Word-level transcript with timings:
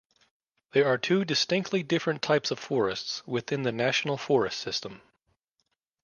There 0.71 0.87
are 0.87 0.97
two 0.97 1.23
distinctly 1.25 1.83
different 1.83 2.23
types 2.23 2.49
of 2.49 2.57
forests 2.57 3.21
within 3.27 3.61
the 3.61 3.71
National 3.71 4.17
Forest 4.17 4.57
system. 4.57 5.03